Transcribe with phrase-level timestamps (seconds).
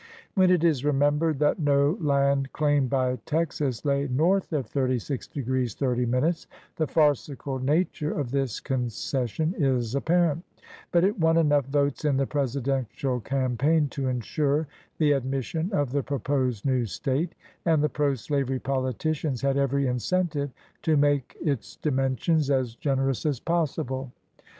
[0.33, 6.47] When it is remembered that no land claimed by Texas lay north of 36° 30',
[6.77, 10.43] the farcical nature of this concession is apparent;
[10.91, 14.67] but it won enough votes in the Presidential cam paign to insure
[14.97, 20.49] the admission of the proposed new State, and the pro slavery politicians had every incentive
[20.81, 24.11] to make its dimensions as gener ous as possible.